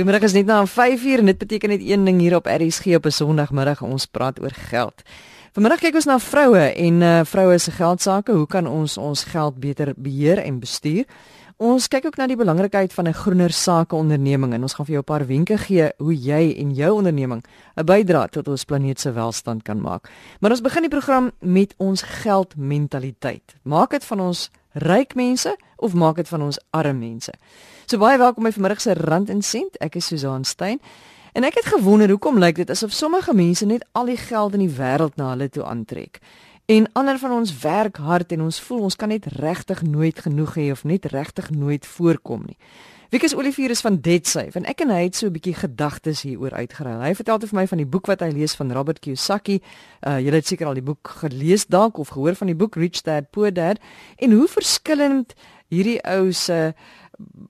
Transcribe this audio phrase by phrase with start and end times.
[0.00, 3.04] Goeiemôre, is net na 5uur en dit beteken net een ding hier op RSG op
[3.04, 5.02] 'n Sondagmiddag ons praat oor geld.
[5.52, 8.32] Vanmiddag kyk ons na vroue en uh, vroue se geldsaake.
[8.32, 11.04] Hoe kan ons ons geld beter beheer en bestuur?
[11.56, 15.02] Ons kyk ook na die belangrikheid van 'n groener sakeonderneming en ons gaan vir jou
[15.02, 17.44] 'n paar wenke gee hoe jy en jou onderneming
[17.76, 20.08] 'n bydrae tot ons planeet se welstand kan maak.
[20.40, 23.54] Maar ons begin die program met ons geldmentaliteit.
[23.62, 27.32] Maak dit van ons ryk mense of maak dit van ons arm mense?
[27.90, 29.74] So baie welkom by vanmiddag se Rand en Sent.
[29.82, 30.78] Ek is Susan Stein.
[31.34, 34.62] En ek het gewonder hoekom lyk dit asof sommige mense net al die geld in
[34.62, 36.20] die wêreld na hulle toe aantrek.
[36.70, 40.54] En ander van ons werk hard en ons voel ons kan net regtig nooit genoeg
[40.54, 42.54] hê of net regtig nooit voorkom nie.
[43.10, 46.54] Wikus Olivier is van Deadsafe en ek en hy het so 'n bietjie gedagtes hieroor
[46.54, 47.00] uitgeruil.
[47.02, 49.60] Hy vertel vir my van die boek wat hy lees van Robert Kiyosaki.
[50.06, 53.02] Uh jy het seker al die boek gelees dalk of gehoor van die boek Rich
[53.02, 53.78] Dad Poor Dad
[54.16, 55.34] en hoe verskillend
[55.70, 56.72] hierdie ou se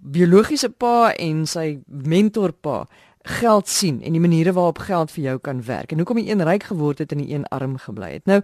[0.01, 2.87] biologiese pa en sy mentorpa
[3.23, 6.43] geld sien en die maniere waarop geld vir jou kan werk en hoekom die een
[6.43, 8.25] ryk geword het en die een arm gebly het.
[8.25, 8.41] Nou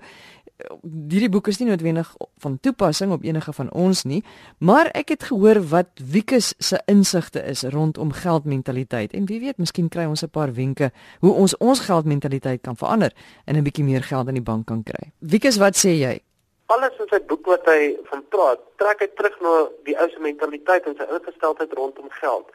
[0.83, 2.09] hierdie boek is nie noodwendig
[2.43, 4.23] van toepassing op enige van ons nie,
[4.59, 9.89] maar ek het gehoor wat Wikus se insigte is rondom geldmentaliteit en wie weet, miskien
[9.93, 13.13] kry ons 'n paar wenke hoe ons ons geldmentaliteit kan verander
[13.45, 15.13] en 'n bietjie meer geld in die bank kan kry.
[15.19, 16.21] Wikus, wat sê jy?
[16.67, 19.55] Alles in sy boek wat hy van praat, trek hy terug na
[19.87, 22.51] die ou se mentaliteit en sy ingesteldheid rondom geld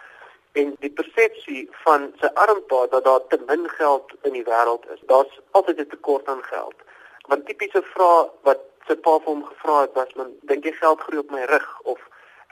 [0.60, 5.00] en die persepsie van sy armpa dat daar te min geld in die wêreld is.
[5.08, 6.76] Daar's altyd 'n tekort aan geld.
[7.28, 11.00] Want tipiese vrae wat sy pa vir hom gevra het was, "Man, dink jy geld
[11.00, 12.00] groei op my rug of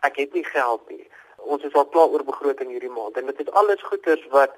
[0.01, 3.39] ek het nie geld nie." Ons is al klaar oor begroting hierdie maand en dit
[3.39, 4.51] is alles goeders wat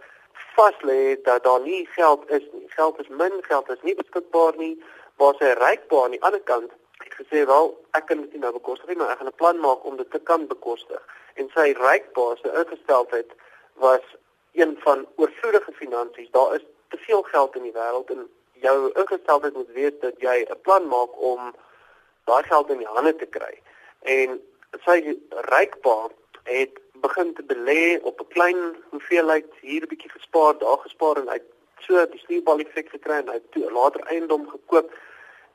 [0.55, 2.69] vas lê dat daar nie geld is nie.
[2.69, 4.83] Geld is min, geld is nie beskikbaar nie.
[5.15, 6.71] Waar sy ryk pa aan die ander kant
[7.03, 9.97] het gesê wel ek kan dit nou bekostig maar ek gaan 'n plan maak om
[9.97, 11.01] dit te kan bekostig.
[11.33, 13.31] En sy rykpa se ingesteldheid
[13.73, 14.05] was
[14.53, 16.31] een van oorvloedige finansies.
[16.31, 20.37] Daar is te veel geld in die wêreld en jou ingesteldheid moet wees dat jy
[20.49, 21.53] 'n plan maak om
[22.25, 23.61] daai geld in die hande te kry.
[24.01, 24.41] En
[24.85, 26.09] sy rykpa
[26.43, 31.27] het begin te belê op 'n klein hoeveelheid hier 'n bietjie gespaar daar gespaar en
[31.27, 31.39] hy
[31.79, 34.91] so die stuurbal effek gekry en hy het later eiendom gekoop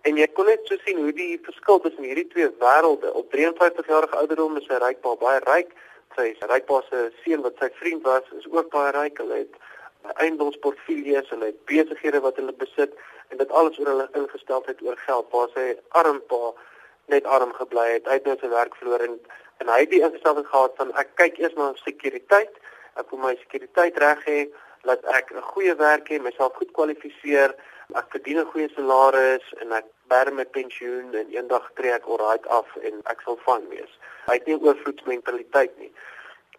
[0.03, 3.12] En jy kon net so sien hoe die verskil tussen hierdie twee wêrelde.
[3.12, 5.73] Op 53 jarige ouderdom is hy ryk, baie ryk.
[6.17, 9.19] Sy is rykpa se seun wat sy vriend was, is ook baie ryk.
[9.19, 9.57] Hulle het
[10.23, 12.95] eiendomsportefeuilles, hulle het besighede wat hulle besit
[13.29, 15.27] en dit alles oor hulle ingesteldheid oor geld.
[15.33, 16.53] Waar sy arm pa
[17.13, 19.19] net arm gebly het, uit net sy werk verloor en
[19.57, 22.59] en hy het die ingesteldheid gehad van ek kyk eers na sekuriteit.
[23.01, 24.41] Ek wil my sekuriteit reg hê,
[24.84, 27.55] laat ek 'n goeie werk hê, myself goed kwalifiseer
[27.94, 32.47] ek verdien 'n goeie salaris en ek bær my pensioen en eendag tree ek alright
[32.47, 33.92] af en ek sal van wees.
[34.26, 35.92] Hy het nie oorvloedsmentaliteit nie.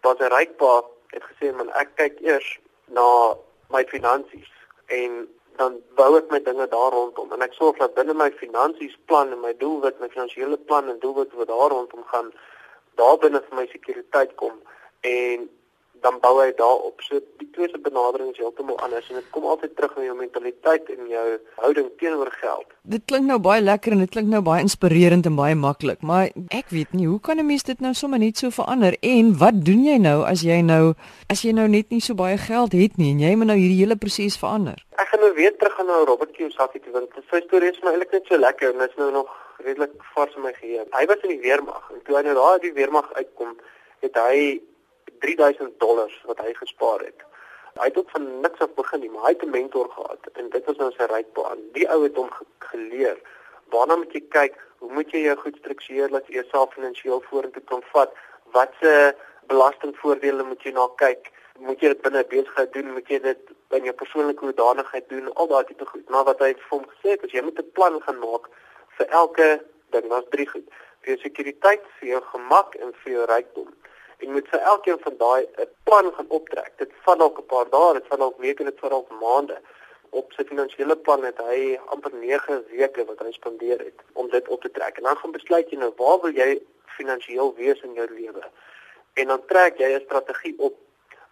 [0.02, 3.34] Wat 'n ryk pa het gesê man ek kyk eers na
[3.70, 4.50] my finansies
[4.86, 8.96] en dan bou ek my dinge daar rondom en ek sorg dat binne my finansies
[9.06, 12.32] plan en my doelwit, my finansiële plan en doelwit wat daar rondom gaan,
[12.94, 14.62] daar binne vir my sekuriteit kom
[15.00, 15.48] en
[16.02, 17.00] dan bou hy daarop.
[17.06, 20.16] So die twee se benadering is heeltemal anders en dit kom altyd terug na jou
[20.18, 21.26] mentaliteit en jou
[21.62, 22.66] houding teenoor geld.
[22.82, 26.30] Dit klink nou baie lekker en dit klink nou baie inspirerend en baie maklik, maar
[26.54, 29.64] ek weet nie hoe kan 'n mens dit nou sommer net so verander en wat
[29.64, 30.94] doen jy nou as jy nou
[31.30, 33.82] as jy nou net nie so baie geld het nie en jy moet nou hierdie
[33.82, 34.78] hele proses verander?
[34.96, 37.90] Ek gaan nou weer terug gaan na Robert Kiyosaki toe want sy storie is my
[37.90, 40.86] eintlik net so lekker en dit is nou nog redelik vars in my geheue.
[40.94, 43.56] Hy was in die weermag en toe hy nou daar uit die weermag uitkom,
[44.04, 44.38] het hy
[45.18, 47.24] 3000 dollars wat hy gespaar het.
[47.78, 50.48] Hy het ook van niks af begin nie, maar hy het 'n mentor gehad en
[50.50, 51.58] dit was nou sy rykbaan.
[51.72, 53.18] Die ou het hom geleer
[53.70, 57.62] waarna moet jy kyk, hoe moet jy jou goed struktureer dat jy jouself finansiëel vorentoe
[57.62, 58.12] kan vat?
[58.52, 61.30] Watse belastingvoordele moet jy na kyk?
[61.58, 62.92] Moet jy dit binne besigheid doen?
[62.92, 65.34] Moet jy dit in jou persoonlike hoedanigheid doen?
[65.34, 66.08] Al daai tipe goed.
[66.08, 68.48] Maar wat hy vir hom gesê het, is jy moet 'n plan gaan maak
[68.96, 70.08] vir elke ding.
[70.08, 70.68] Daar's drie goed:
[71.00, 73.77] vir jou sekuriteit, vir jou gemak en vir jou rykdom
[74.18, 76.72] en moet vir elkeen van daai 'n plan gaan optrek.
[76.76, 79.58] Dit vat dalk 'n paar dae, dit vat dalk weke, dit vat dalk maande.
[80.10, 84.48] Op sy finansiële plan het hy amper 9 weke wat hy spandeer het om dit
[84.48, 84.96] op te trek.
[84.96, 88.42] En dan gaan besluit jy nou waar wil jy finansiëel wees in jou lewe?
[89.14, 90.74] En dan trek jy 'n strategie op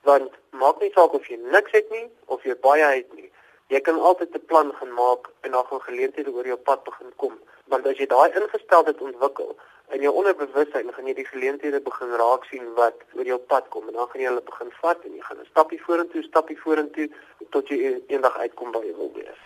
[0.02, 3.30] want maak nie saak of jy niks het nie of jy baie het nie.
[3.68, 7.12] Jy kan altyd 'n plan gaan maak en dan gaan geleenthede oor jou pad begin
[7.16, 7.34] kom.
[7.72, 9.56] Want as jy daai ingesteldheid ontwikkel,
[9.94, 13.86] in jou onderbewussyn gaan jy die geleenthede begin raak sien wat oor jou pad kom
[13.86, 17.08] en dan gaan jy hulle begin vat en jy gaan 'n stappie vorentoe, stappie vorentoe
[17.50, 19.38] tot jy eendag uitkom by jy wil wees.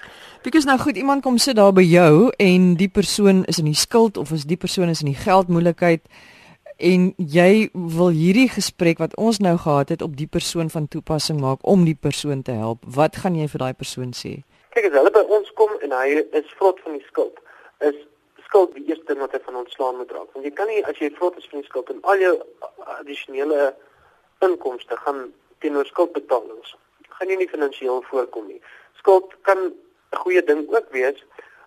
[0.42, 3.76] Because nou goed, iemand kom sit daar by jou en die persoon is in die
[3.76, 6.00] skuld of is die persoon is in die geldmoeilikheid
[6.78, 11.40] en jy wil hierdie gesprek wat ons nou gehad het op die persoon van toepassing
[11.40, 12.78] maak om die persoon te help.
[12.86, 14.40] Wat gaan jy vir daai persoon sê?
[14.72, 17.36] Kyk as hulle by ons kom en hy is vrot van die skuld,
[17.80, 17.96] is
[18.50, 20.34] skuld die eerste ding wat hy van ontslaan moet raak.
[20.34, 22.34] Want jy kan nie as jy vrot is van die skuld en al jou
[22.98, 23.74] addisionele
[24.42, 25.28] inkomste gaan
[25.62, 26.74] teenoor skuldbetalings
[27.20, 28.60] gaan jy nie finansiëel voorkom nie.
[28.96, 31.18] Skuld kan 'n goeie ding ook wees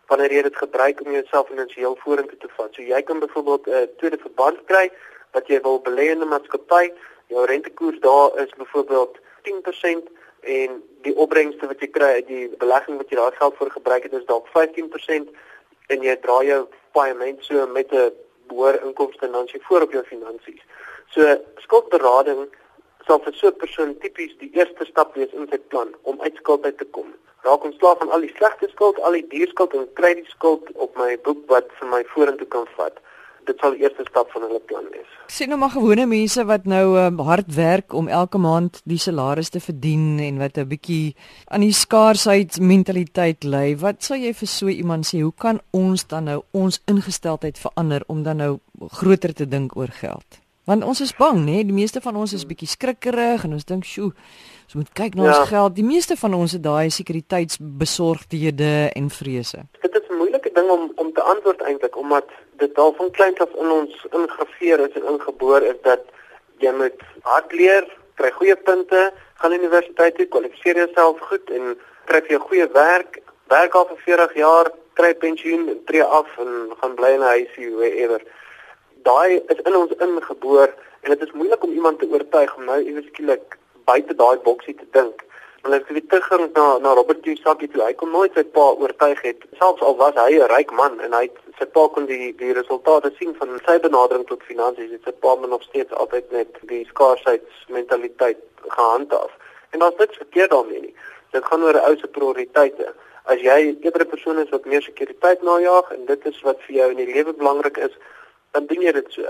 [0.10, 2.74] wanneer jy dit gebruik om jouself finansiëel vorentoe te vat.
[2.74, 4.92] So jy kan byvoorbeeld 'n uh, tweede verband kry
[5.32, 6.92] wat jy wil belê in 'n maatskappy.
[7.28, 10.10] Jou rentekoers daar is byvoorbeeld 10%
[10.42, 14.04] en die opbrengste wat jy kry uit die belegging wat jy daai geld vir gebruik
[14.04, 15.30] het is dalk 15%
[15.88, 18.12] en jy dra jou paaiement so met 'n
[18.48, 20.62] behoor inkomste en dan jy voor op jou finansies.
[21.14, 22.48] So skuldberading
[23.08, 26.36] sal vir so 'n persoon tipies die eerste stap wees in sy plan om uit
[26.36, 27.14] skuld uit te kom.
[27.42, 30.72] Raak ontslaaf van al die slegte skuld, al die duur skuld en kry die skuld
[30.74, 33.00] op my boek wat vir my vorentoe kan vat.
[33.46, 35.10] Dit sal die eerste stap van hulle plan wees.
[35.28, 39.50] Sien nou maar gewone mense wat nou um, hard werk om elke maand die salaris
[39.50, 41.16] te verdien en wat 'n bietjie
[41.48, 43.76] aan die skaarsheid mentaliteit lê.
[43.80, 45.22] Wat sal jy vir so iemand sê?
[45.22, 48.60] Hoe kan ons dan nou ons ingesteldheid verander om dan nou
[48.92, 50.44] groter te dink oor geld?
[50.64, 51.64] Want ons is bang, né?
[51.68, 54.14] Die meeste van ons is bietjie skrikkerig en ons dink, "Sjoe,
[54.66, 55.40] ons moet kyk na ja.
[55.40, 59.66] ons geld." Die meeste van ons het daai sekuriteitsbesorgdhede en vrese.
[59.82, 62.26] Dit is 'n moeilike ding om om te antwoord eintlik omdat
[62.58, 66.06] dit al van kleins af in ons ingegraveer is en ingebore is dat
[66.58, 69.12] jy moet hard leer, kry goeie punte,
[69.42, 73.20] gaan universiteit toe, kwalifiseer jouself goed en kry jy 'n goeie werk,
[73.50, 77.76] werk al vir 40 jaar, kry pensioen, tree af en gaan bly in 'n huisie,
[77.76, 78.22] wherever
[79.04, 80.70] daai is in ons ingeboor
[81.02, 83.58] en dit is moeilik om iemand te oortuig om nou iewers skielik
[83.90, 85.24] buite daai boksie te dink.
[85.64, 89.20] Want as jy teruggaan na na Robert Kiyosaki toe, hy kon nooit sy pa oortuig
[89.24, 91.30] het, selfs al was hy 'n ryk man en hy
[91.60, 95.36] sy pa kon die die resultate sien van sy benadering tot finansies, het sy pa
[95.36, 99.32] nog steeds altyd net die skaarsheidmentaliteit gehandhaaf.
[99.72, 100.96] En daar's niks verkeerd daarmee nie.
[101.32, 102.94] Dit gaan oor 'n ou se prioriteite.
[103.26, 106.90] As jy 'n persoon is wat meer sekuriteit najag en dit is wat vir jou
[106.92, 107.96] in die lewe belangrik is,
[108.52, 109.24] dan doen jy dit so.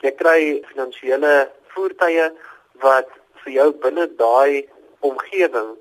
[0.00, 2.32] Jy kry finansiële voertuie
[2.80, 3.08] wat
[3.44, 4.68] vir jou binne daai
[5.00, 5.76] omgewing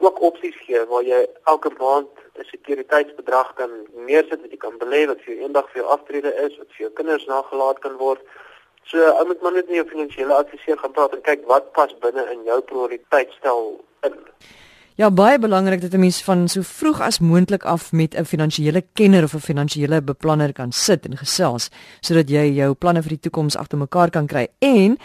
[0.00, 2.08] ook opsies gee waar jy elke maand
[2.38, 3.70] 'n sekuriteitsbedrag kan
[4.06, 6.86] neersit wat jy kan belê wat vir jou eendag vir jou aftrede is, wat vir
[6.86, 8.20] jou kinders nagelaat kan word.
[8.84, 11.92] So, ou moet maar net met jou finansiële adviseur gaan praat en kyk wat pas
[12.00, 14.16] binne in jou prioriteitsstel in.
[15.00, 18.82] Ja, baie belangrik dat 'n mens van so vroeg as moontlik af met 'n finansiële
[18.92, 21.70] kenner of 'n finansiële beplanner kan sit en gesels
[22.00, 24.48] sodat jy jou planne vir die toekoms agter mekaar kan kry.
[24.58, 24.98] En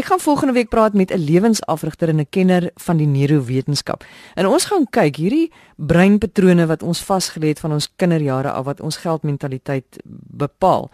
[0.00, 4.04] ek gaan volgende week praat met 'n lewensafrigter en 'n kenner van die neurowetenskap.
[4.34, 8.80] En ons gaan kyk hierdie breinpatrone wat ons vasgelê het van ons kinderjare af wat
[8.80, 10.00] ons geldmentaliteit
[10.30, 10.90] bepaal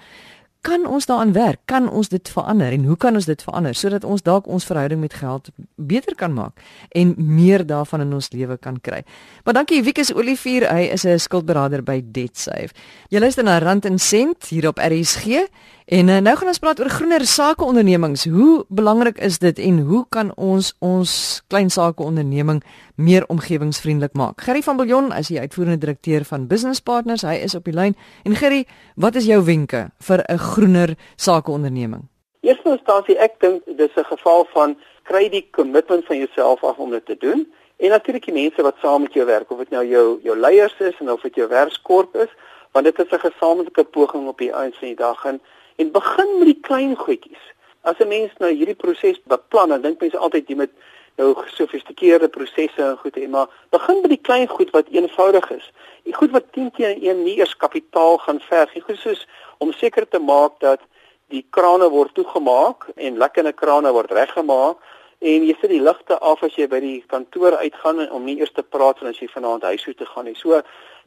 [0.66, 1.60] kan ons daaraan werk?
[1.64, 5.00] Kan ons dit verander en hoe kan ons dit verander sodat ons dalk ons verhouding
[5.00, 6.58] met geld beter kan maak
[6.90, 9.04] en meer daarvan in ons lewe kan kry?
[9.44, 12.74] Maar dankie Wikus Olivier, hy is 'n skuldberader by DebtSafe.
[13.10, 15.46] Jy luister na Rand en Sent hier op RSG.
[15.86, 18.24] En uh, nou gaan ons praat oor groener sakeondernemings.
[18.26, 21.10] Hoe belangrik is dit en hoe kan ons ons
[21.46, 22.58] klein sakeonderneming
[22.96, 24.42] meer omgewingsvriendelik maak?
[24.42, 27.22] Gerry van Biljon is die uitvoerende direkteur van Business Partners.
[27.22, 27.94] Hy is op die lyn.
[28.26, 28.64] En Gerry,
[28.96, 32.02] wat is jou wenke vir 'n groener sakeonderneming?
[32.40, 36.90] Eerste instansie, ek dink dis 'n geval van kry die kommitment van jouself af om
[36.90, 37.46] dit te doen.
[37.76, 40.74] En natuurlik die mense wat saam met jou werk, of dit nou jou jou leiers
[40.78, 42.32] is en of dit jou werkskorp is,
[42.72, 45.40] want dit is 'n gesamentlike poging op die einde van die dag en
[45.76, 47.44] en begin met die klein goedjies.
[47.82, 50.72] As 'n mens nou hierdie proses beplan, dan dink mense altyd jy moet
[51.16, 55.70] nou gesofistikeerde prosesse en goed hê, maar begin met die klein goed wat eenvoudig is.
[56.04, 59.26] Die goed wat 10 teen 1 nie eers kapitaal gaan verg nie, goed soos
[59.58, 60.80] om seker te maak dat
[61.32, 64.76] die krane word toegemaak en lekkende krane word reggemaak
[65.18, 68.52] en jy sit die ligte af as jy by die kantoor uitgaan om nie eers
[68.54, 70.36] te praat van as jy vanaand huis toe te gaan nie.
[70.36, 70.60] So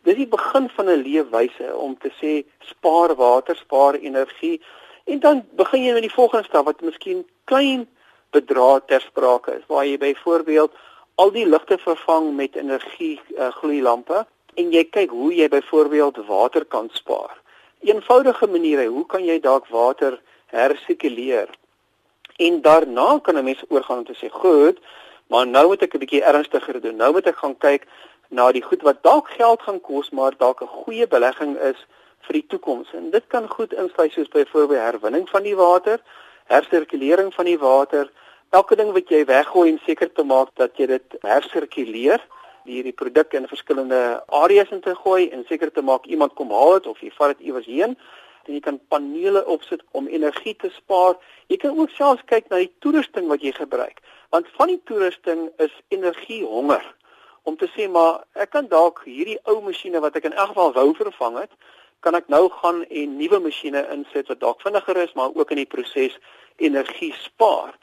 [0.03, 4.61] dis die begin van 'n leefwyse om te sê spaar water, spaar energie
[5.05, 7.87] en dan begin jy met die volgende stap wat miskien klein
[8.31, 10.71] bedrae ter sprake is waar jy byvoorbeeld
[11.15, 14.25] al die ligte vervang met energie uh, gloeilampe
[14.55, 17.35] en jy kyk hoe jy byvoorbeeld water kan spaar.
[17.81, 21.49] Eenvoudige maniere, hoe kan jy dalk water hersirkuleer?
[22.37, 24.79] En daarna kan 'n mens oorgaan om te sê, "Goed,
[25.29, 26.95] maar nou moet ek 'n bietjie ernstiger doen.
[26.95, 27.87] Nou moet ek gaan kyk
[28.29, 31.85] na die goed wat dalk geld gaan kos maar dalk 'n goeie belegging is
[32.25, 32.93] vir die toekoms.
[32.93, 35.99] En dit kan goed insluit soos byvoorbeeld herwinning van die water,
[36.45, 38.11] hersirkulering van die water,
[38.49, 42.21] elke ding wat jy weggooi en seker te maak dat jy dit hersirkuleer,
[42.69, 46.77] hierdie produk in verskillende areas in te gooi en seker te maak iemand kom haal
[46.77, 47.95] dit of jy vat dit iewers heen
[48.45, 51.17] en jy kan panele opsit om energie te spaar.
[51.47, 54.01] Jy kan ook selfs kyk na die toerusting wat jy gebruik,
[54.33, 56.85] want van die toerusting is energiehonger
[57.43, 60.73] om te sê maar ek kan dalk hierdie ou masjiene wat ek in elk geval
[60.73, 61.51] wou vervang het,
[61.99, 65.63] kan ek nou gaan en nuwe masjiene insit wat dalk vinniger is, maar ook in
[65.63, 66.15] die proses
[66.57, 67.75] energie spaar.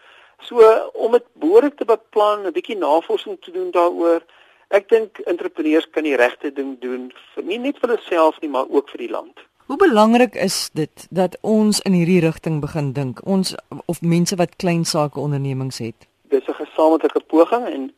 [0.45, 0.61] So
[0.95, 4.23] om dit behoorlik te beplan, 'n bietjie navorsing te doen daaroor.
[4.69, 8.67] Ek dink entrepreneurs kan die regte ding doen, vir, nie net vir hulself nie, maar
[8.69, 9.39] ook vir die land.
[9.67, 13.55] Hoe belangrik is dit dat ons in hierdie rigting begin dink, ons
[13.87, 16.07] of mense wat klein sake ondernemings het?
[16.31, 17.93] Dis 'n gesamentlike poging en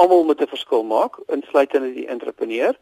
[0.00, 2.74] almal moet 'n verskil maak, insluitende die entrepreneur.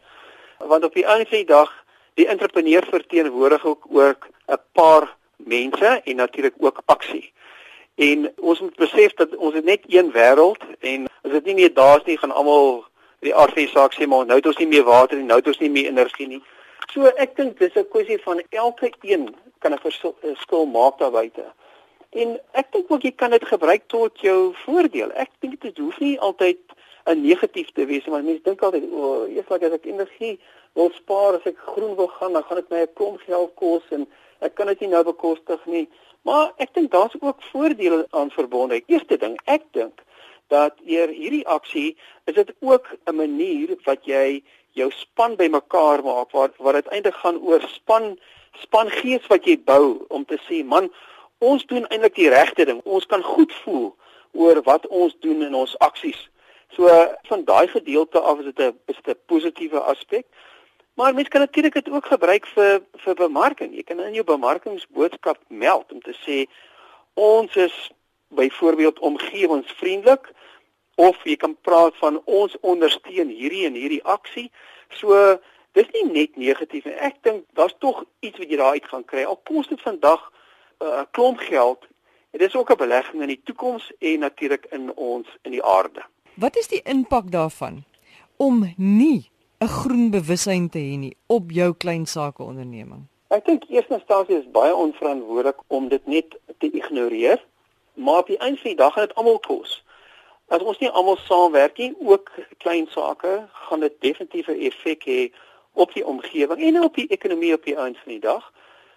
[0.59, 1.71] Want op die einde van die dag
[2.19, 7.33] Die entrepreneur verteenwoordig ook ook 'n paar mense en natuurlik ook aksie.
[7.95, 11.75] En ons moet besef dat ons het net een wêreld en as dit nie meer
[11.75, 12.85] daar's nie gaan almal
[13.21, 15.59] die RV saak sê maar nou het ons nie meer water nie, nou het ons
[15.59, 16.43] nie meer energie nie.
[16.93, 19.79] So ek dink dis 'n kwessie van elke een kan 'n
[20.21, 21.45] verskil maak daar buite.
[22.11, 25.11] En ek dink ook jy kan dit gebruik tot jou voordeel.
[25.13, 26.59] Ek dink dit hoef nie altyd
[27.09, 30.39] 'n negatief te wees want mense dink altyd o, oh, eers as ek energie
[30.75, 33.85] wil spaar as ek groen wil gaan, dan gaan dit my 'n klomp geld kos
[33.91, 34.07] en
[34.41, 35.89] ek kan dit nie nou bekostig nie.
[36.23, 38.83] Maar ek dink daar's ook voordele aan verbonde.
[38.87, 40.03] Eerste ding, ek dink
[40.49, 46.31] dat eer hierdie aksie is dit ook 'n manier wat jy jou span bymekaar maak
[46.31, 48.19] waar wat uiteindelik gaan oor span
[48.63, 50.91] spangees wat jy bou om te sê man
[51.39, 53.95] ons doen eintlik die regte ding ons kan goed voel
[54.33, 56.29] oor wat ons doen in ons aksies
[56.69, 56.89] So
[57.23, 60.27] van daai gedeelte af is dit 'n is dit 'n positiewe aspek.
[60.95, 63.75] Maar mens kan natuurlik dit ook gebruik vir vir bemarking.
[63.75, 66.51] Jy kan in jou bemarkingsboodskap meld om te sê
[67.15, 67.91] ons is
[68.29, 70.33] byvoorbeeld omgewingsvriendelik
[70.95, 74.51] of jy kan praat van ons ondersteun hierdie en hierdie aksie.
[74.89, 75.39] So
[75.73, 79.05] dis nie net negatief en ek dink daar's tog iets wat jy daar uit gaan
[79.05, 79.23] kry.
[79.23, 81.87] Al kos dit vandag uh, 'n uh, klomp geld.
[82.31, 86.03] Dit is ook 'n belegging in die toekoms en natuurlik in ons in die aarde.
[86.39, 87.85] Wat is die impak daarvan
[88.37, 93.09] om nie 'n groen bewussyn te hê nie op jou klein sake onderneming?
[93.29, 97.45] Ek dink eerstens is baie onverantwoordelik om dit net te ignoreer,
[97.95, 99.85] maar op die einde van die dag gaan dit almal kos.
[100.49, 105.33] As ons nie almal saamwerk nie, ook klein sake, gaan dit definitief 'n effek hê
[105.73, 108.53] op die omgewing en op die ekonomie op die einde van die dag.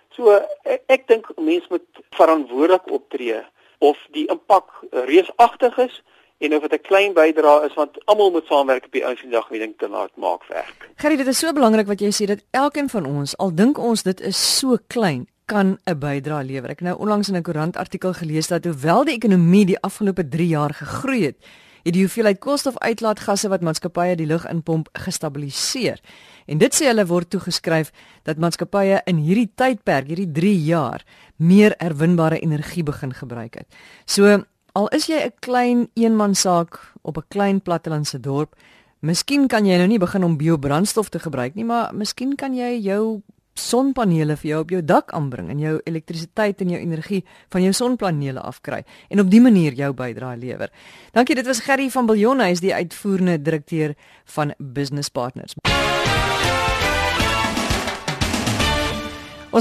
[0.09, 0.29] So
[0.63, 3.41] ek, ek dink mense moet verantwoordelik optree
[3.77, 6.03] of die impak reusagtig is
[6.41, 9.29] en of dit 'n klein bydrae is want almal moet saamwerk op die ou se
[9.29, 10.89] dag om die ding te laat maak werk.
[10.95, 14.03] Gerrie, dit is so belangrik wat jy sê dat elkeen van ons, al dink ons
[14.03, 16.69] dit is so klein, kan 'n bydrae lewer.
[16.69, 20.47] Ek nou onlangs in 'n koerant artikel gelees dat hoewel die ekonomie die afgelope 3
[20.47, 21.37] jaar gegroei het,
[21.83, 25.99] het die hoeveelheid koolstofuitlaatgasse wat maatskappye die lug inpomp gestabiliseer.
[26.45, 27.91] En dit sê hulle word toegeskryf
[28.23, 31.03] dat maatskappye in hierdie tydperk, hierdie 3 jaar,
[31.37, 33.67] meer herwinbare energie begin gebruik het.
[34.05, 38.55] So Al is jy 'n klein eenmansaak op 'n klein plattelandse dorp,
[38.99, 42.79] miskien kan jy nou nie begin om biobrandstof te gebruik nie, maar miskien kan jy
[42.79, 43.21] jou
[43.53, 47.73] sonpanele vir jou op jou dak aanbring en jou elektrisiteit en jou energie van jou
[47.73, 50.69] sonpanele afkry en op dië manier jou bydrae lewer.
[51.11, 55.53] Dankie, dit was Gerry van Billjon, hy is die uitvoerende direkteur van Business Partners.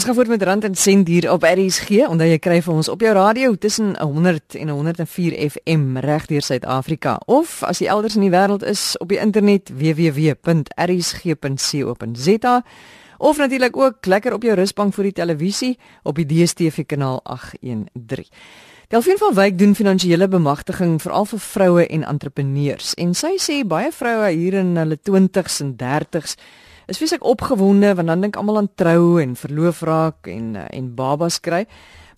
[0.01, 2.89] Ons gaan voort met rand en sent hier op RSG, onder jy kry vir ons
[2.89, 7.21] op jou radio tussen 100 en 104 FM reg deur Suid-Afrika.
[7.29, 10.25] Of as jy elders in die wêreld is op die internet www.rsg.co.za
[13.19, 18.25] of natuurlik ook lekker op jou rusbank voor die televisie op die DStv kanaal 813.
[18.89, 22.97] Delphine van Wyk doen finansiële bemagtiging veral vir vroue en entrepreneurs.
[22.97, 26.41] En sy sê baie vroue hier in hulle 20s en 30s
[26.91, 30.95] is feeslik opgewonde want dan dink almal aan trou en verloof raak en eh, en
[30.95, 31.65] babas kry.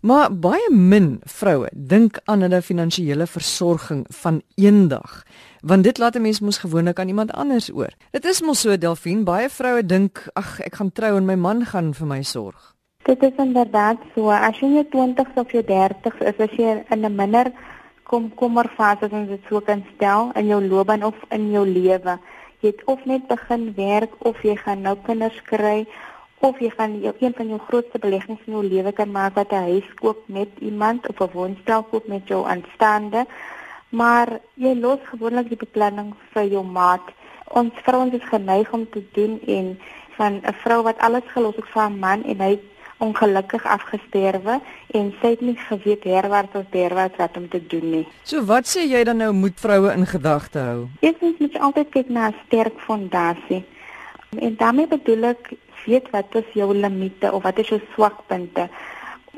[0.02, 5.22] Maar baie min vroue dink aan hulle finansiële versorging van eendag,
[5.62, 7.92] want dit laat 'n mens mos gewoonlik aan iemand anders oor.
[8.10, 11.64] Dit is mos so Delphine, baie vroue dink, ag, ek gaan trou en my man
[11.64, 12.74] gaan vir my sorg.
[13.04, 14.30] Dit is inderdaad so.
[14.30, 17.52] As jy in jou 20s of jou 30s is, as jy in 'n minder
[18.02, 22.18] kom kommerfase as ons dit so kan stel in jou loopbaan of in jou lewe,
[22.62, 25.86] jy het of net begin werk of jy gaan nou kinders kry
[26.42, 29.52] of jy gaan jou, een van jou grootste beleggings in jou lewe kan maak wat
[29.52, 33.26] 'n huis koop met iemand of 'n woonstel koop met jou aanstaande.
[33.88, 37.06] Maar jy los gewoonlik die beplanning vir jou maat.
[37.48, 39.78] Ons vrouens is geneig om te doen en
[40.16, 42.58] van 'n vrou wat alles gelos het vir 'n man en hy
[43.02, 44.60] ongelukkig afgesterwe
[44.98, 48.04] en sy het nie geweet herwaarts of derwaarts wat om te doen nie.
[48.28, 50.86] So wat sê jy dan nou moet vroue in gedagte hou?
[51.00, 53.64] Eerstens moet jy altyd kyk na 'n sterk fondasie.
[54.38, 55.52] En daarmee bedoel ek
[55.86, 58.68] weet wat is jou limite of wat is jou swakpunte.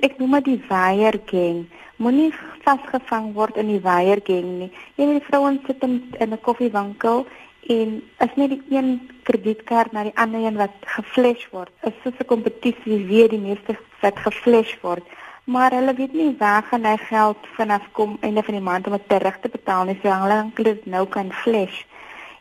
[0.03, 1.65] Ek noem dit die wire gang.
[1.97, 2.33] Moenie
[2.65, 4.71] vasgevang word in die wire gang nie.
[4.97, 7.27] Jy weet vrouens sit in, in 'n koffiewinkel
[7.67, 11.73] en is net die een kredietkaart na die ander een wat geflash word.
[11.83, 15.05] Is soos 'n kompetisie wie die meeste wat geflash word.
[15.45, 18.93] Maar hulle weet nie waar gaan hy geld vanaf kom einde van die maand om
[18.93, 19.99] dit terug te betaal nie.
[20.03, 21.85] So hulle enkele nou kan flash.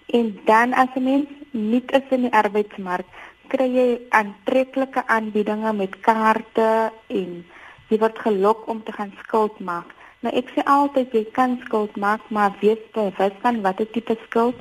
[0.06, 3.06] En dan as 'n mens nie is in die arbeidsmark,
[3.48, 7.46] kry jy aantreklike aanbiedinge met kaarte en
[7.90, 9.94] jy word gelok om te gaan skuld maak.
[10.20, 14.56] Nou ek sê altyd jy kan skuld maak, maar wees bewus van watter tipe skuld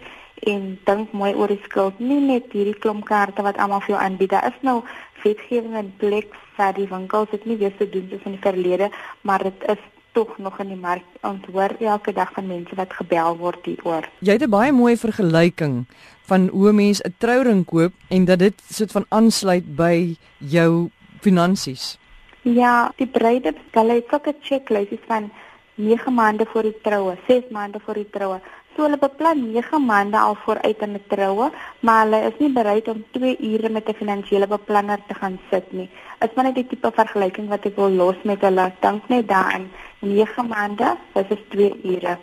[0.46, 1.98] en dink mooi oor die skuld.
[2.00, 4.30] Nie net hierdie klomp kaarte wat almal vir jou aanbied.
[4.30, 4.82] Daar is nou
[5.22, 8.90] wetgewing en plek vir die winkels dit nie weer te doen soos in die verlede,
[9.22, 9.82] maar dit is
[10.12, 14.08] tog nog in die mark onthoor elke dag van mense wat gebel word hieroor.
[14.20, 15.86] Jy het 'n baie mooi vergelyking
[16.28, 21.98] van hoe mense 'n trouring koop en dat dit soort van aansluit by jou finansies.
[22.42, 25.30] Ja, die bruide, hulle het ook 'n checklys van
[25.74, 28.40] 9 maande voor die troue, 6 maande voor die troue.
[28.72, 31.50] So hulle beplan 9 maande al vooruit aan 'n troue,
[31.80, 35.72] maar hulle is nie bereid om 2 ure met 'n finansiële beplanner te gaan sit
[35.72, 35.90] nie.
[36.24, 38.72] Is maar net die tipe vergelyking wat ek wil los met hulle.
[38.80, 39.68] Dink net daaraan,
[40.00, 42.18] 9 maande versus 2 ure.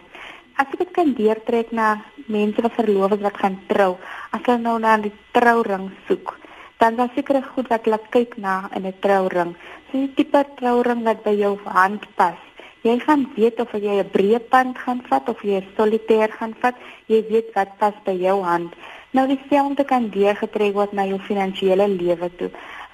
[0.57, 3.97] As ek dit kan deurtrek na mense wat verloof is wat gaan trou,
[4.31, 6.37] as hulle nou na die trouring soek,
[6.79, 9.55] dan was seker goed wat hulle kyk na in 'n trouring.
[9.91, 12.48] So 'n tipe trouring wat by jou hand pas.
[12.81, 16.55] Jy gaan weet of jy 'n breë pand gaan vat of jy 'n solitair gaan
[16.61, 16.75] vat.
[17.07, 18.73] Jy weet wat pas by jou hand.
[19.11, 22.49] Nou dieselfde kan deurgetrek word na jou finansiële lewe toe.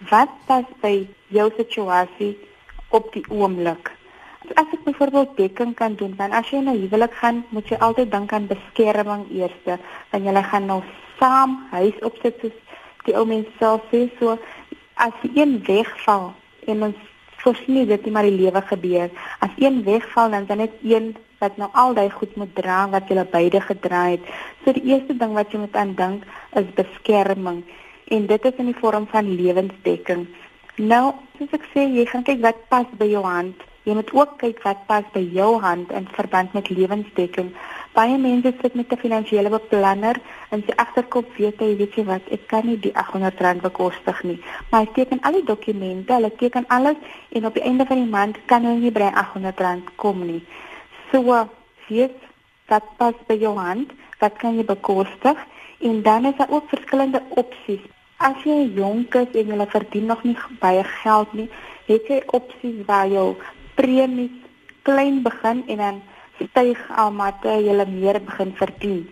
[0.09, 2.37] Wat pas by jou situasie
[2.89, 3.91] op die oomblik?
[4.53, 8.11] As ek byvoorbeeld dekking kan doen, dan as jy na huwelik gaan, moet jy altyd
[8.11, 9.79] dink aan beskerming eers,
[10.11, 10.83] want jy gaan nou
[11.19, 12.53] saam huis opsit soos
[13.05, 14.37] die ou mense self sê, so
[14.95, 16.33] as een wegval
[16.67, 16.95] en ons
[17.45, 19.09] voorsien dit nie maar die lewe gebeur.
[19.39, 23.09] As een wegval dan dan net een wat nou al daai goed moet dra wat
[23.09, 24.23] jy beide gedra het.
[24.63, 27.63] So die eerste ding wat jy moet aan dink is beskerming
[28.13, 30.27] en dit is in die vorm van lewensdekking.
[30.77, 33.61] Nou, soos ek sê, jy gaan kyk wat pas by jou hand.
[33.85, 37.51] Jy moet ook kyk wat pas by jou hand in verband met lewensdekking.
[37.93, 40.17] Baie mense sit met 'n finansiële beplanner
[40.49, 44.39] en sy agterkop weet hy weet jy wat, ek kan nie die R800 bekostig nie.
[44.71, 46.97] Maar hy teken al die dokumente, hulle teken alles
[47.29, 50.43] en op die einde van die maand kan hy nie by R800 kom nie.
[51.11, 51.47] So,
[51.87, 52.17] weet
[52.67, 55.37] wat pas by jou hand, wat kan jy bekostig
[55.79, 57.81] en dan is daar ook verskillende opsies.
[58.17, 61.49] As jy jonk is en jy verdien nog nie baie geld nie,
[61.85, 63.35] het jy opsies waar jou
[63.75, 64.31] premies
[64.83, 66.01] klein begin en dan
[66.39, 69.07] styg almate jy meer begin verdien.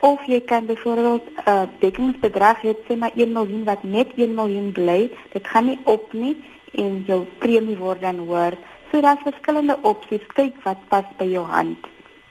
[0.00, 4.34] Of jy kan byvoorbeeld 'n uh, dekkingsbedrag hê sê maar 1 miljoen wat net 1
[4.34, 6.36] miljoen bly, dit gaan nie op nie
[6.72, 8.54] en jou premie word dan hoër.
[8.90, 10.26] So daar's verskillende opsies.
[10.34, 11.78] Kyk wat pas by jou hand.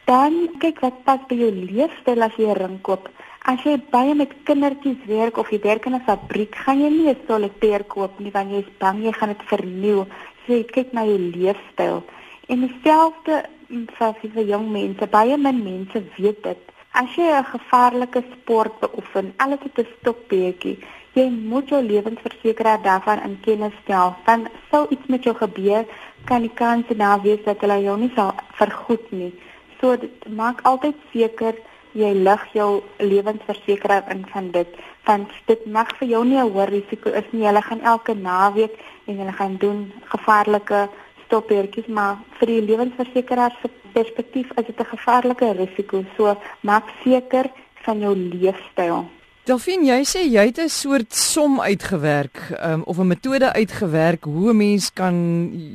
[0.06, 3.10] Dan kyk wat pas by jou leefstyl as jy 'n ring koop.
[3.44, 7.10] As jy baie met kindertjies werk of jy werk in 'n fabriek, gaan jy nie
[7.10, 10.08] 'n solitair koop nie want jy is bang jy gaan dit verniel.
[10.48, 12.04] Jy kyk na jou leefstyl.
[12.48, 16.62] En dieselfde vir vir jong mense, baie min mense weet dit.
[16.94, 20.78] As jy 'n gevaarlike sport beoefen, alles het 'n stokbeetjie.
[21.14, 24.16] Jy moet jou lewensversekeraar daarvan in kennis stel.
[24.26, 25.86] Dan sou iets met jou gebeur,
[26.26, 29.34] kan die kans nou wees dat hulle jou nie sal vergoed nie.
[29.80, 31.56] So dit maak altyd seker
[31.98, 36.68] jy lig jou lewensversekeraar in van dit want dit mag vir jou nie 'n hoë
[36.70, 37.46] risiko is nie.
[37.48, 38.74] Hulle gaan elke naweek
[39.08, 40.90] en hulle gaan doen gevaarlike
[41.26, 46.04] stoppertjies, maar vir die lewensversekeraar se perspektief is dit 'n gevaarlike risiko.
[46.18, 47.46] So maak seker
[47.86, 49.06] van jou leefstyl.
[49.44, 54.50] Delfin, jy sê jy het 'n soort som uitgewerk um, of 'n metode uitgewerk hoe
[54.52, 55.16] 'n mens kan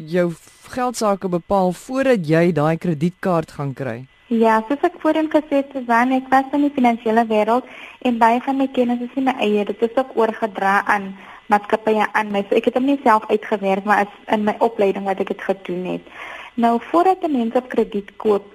[0.06, 0.32] jou
[0.68, 4.06] geld sake bepaal voordat jy daai kredietkaart gaan kry.
[4.32, 7.66] Ja, soos ek voorheen gesê het, Susan, ek was in die finansiële wêreld
[8.08, 11.10] en baie van my kennis is nie my eie, dit is ook oorgedra aan
[11.52, 12.40] maatskappye aan my.
[12.46, 15.44] So ek het hom nie self uitgewerk maar as in my opleiding wat ek dit
[15.48, 16.08] gedoen het.
[16.56, 18.46] Nou voordat 'n mens op krediet koop,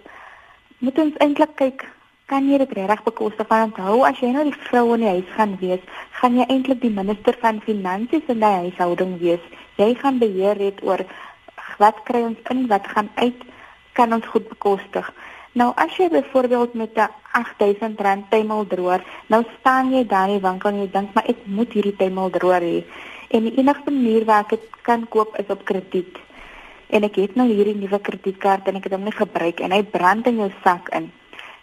[0.80, 1.86] moet ons eintlik kyk
[2.26, 3.48] kan jy dit reg bekostig?
[3.48, 6.82] Want onthou as jy nou die vrou in die huis gaan wees, gaan jy eintlik
[6.82, 9.46] die minister van finansies in die huishouding wees.
[9.76, 11.06] Jy gaan beheer het oor
[11.78, 13.46] wat kry ons in, wat gaan uit,
[13.94, 15.14] kan ons goed bekostig.
[15.58, 17.10] Nou as jy byvoorbeeld met 'n
[17.42, 21.74] R8000 tuimeldroër, nou staan jy daar in die winkel en jy dink maar ek moet
[21.74, 22.84] hierdie tuimeldroër hê.
[23.30, 26.18] En die enigste manier waar ek dit kan koop is op krediet.
[26.90, 29.84] En ek het nou hierdie nuwe kredietkaart en ek het hom nie gebruik en hy
[29.84, 31.12] brand in jou sak in.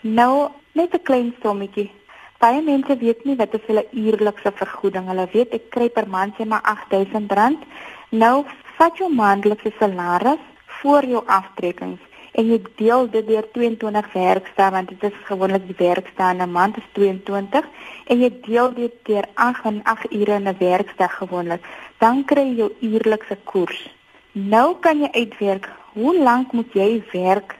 [0.00, 1.90] Nou net 'n klein sommetjie
[2.38, 5.06] Baie mense weet nie wat is hulle uurlikse vergoeding.
[5.06, 7.62] Hulle weet ek kry per maand sê maar R8000.
[8.10, 8.44] Nou
[8.76, 12.00] vat jou maandelikse salaris voor jou aftrekkings
[12.34, 16.52] en jy deel dit deur 22 werkdae want dit is gewoonlik die werkdae in 'n
[16.56, 17.66] maand is 22
[18.10, 21.62] en jy deel dit deur 8 en 8 ure in 'n werkdag gewoonlik.
[21.98, 23.80] Dan kry jy jou uurlikse koers.
[24.32, 27.56] Nou kan jy uitwerk hoe lank moet jy werk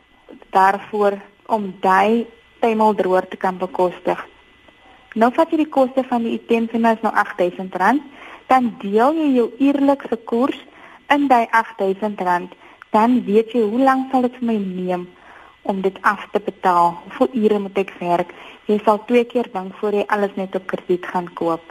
[0.51, 2.27] daarvoor om daai
[2.59, 4.27] tuimeldroër te kan bekostig?
[5.15, 8.03] Nou vat jy die koste van die dit is nou R8000
[8.47, 10.59] dan deel jy jou uurlikse koers
[11.09, 12.51] in daai R8000
[12.94, 15.07] dan weet jy hoe lank sal dit vir my neem
[15.64, 16.94] om dit af te betaal.
[17.04, 18.35] Hoeveel ure moet ek werk?
[18.68, 21.64] Jy sal twee keer dink voor jy alles net op krediet gaan koop.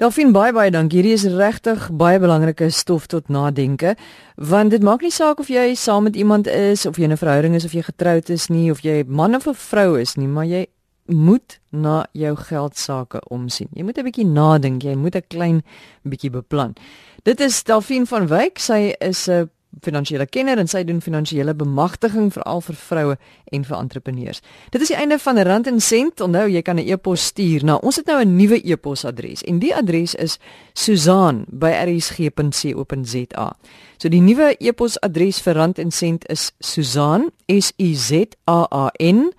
[0.00, 1.02] Delfien baie baie dankie.
[1.02, 3.96] Hierdie is regtig baie belangrike stof tot nadenke
[4.36, 7.54] want dit maak nie saak of jy saam met iemand is of jy 'n verhouding
[7.54, 10.46] is of jy getroud is nie of jy man of 'n vrou is nie, maar
[10.46, 10.66] jy
[11.06, 13.68] moet na jou geld sake omsien.
[13.74, 15.62] Jy moet 'n bietjie nadink, jy moet 'n klein
[16.02, 16.74] bietjie beplan.
[17.22, 18.58] Dit is Delfien van Wyk.
[18.58, 23.16] Sy is 'n finansiële kenner en sy doen finansiële bemagtiging veral vir vroue
[23.52, 24.40] en vir entrepreneurs.
[24.70, 26.20] Dit is die einde van Rand en Sent.
[26.20, 27.64] Onthou jy kan 'n e-pos stuur.
[27.64, 30.38] Nou, ons het nou 'n nuwe e-posadres en die adres is
[30.74, 33.56] susaan@rsg.co.za.
[33.96, 38.10] So die nuwe e-posadres vir Rand en Sent is susaan s u z
[38.48, 39.32] a a n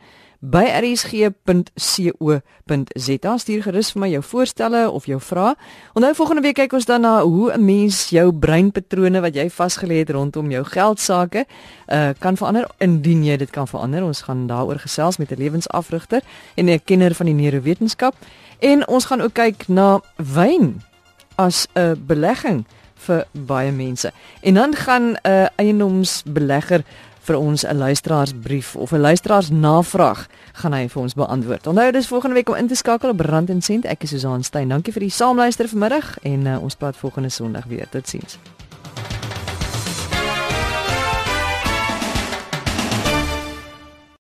[0.44, 1.72] by rsg.co.za
[3.40, 5.56] stuur gerus vir my jou voorstelle of jou vrae.
[5.96, 10.04] Onthou volgende week kyk ons dan na hoe 'n mens jou breinpatrone wat jy vasgelê
[10.04, 11.46] het rondom jou geld sake
[11.88, 14.04] uh kan verander indien jy dit kan verander.
[14.04, 16.22] Ons gaan daaroor gesels met 'n lewensafrigter
[16.56, 18.16] en 'n kenner van die neurowetenskap
[18.60, 20.82] en ons gaan ook kyk na wyn
[21.36, 24.12] as 'n belegging vir baie mense.
[24.42, 26.84] En dan gaan 'n uh, eiendomsbelegger
[27.24, 31.68] vir ons 'n luisteraarsbrief of 'n luisteraarsnavraag gaan hy vir ons beantwoord.
[31.68, 33.86] Onthou dis volgende week om in te skakel op Rand en Sent.
[33.86, 34.70] Ek is Susan Stein.
[34.70, 37.90] Dankie vir die saamluister vanmiddag en uh, ons praat volgende Sondag weer.
[37.90, 38.38] Totsiens.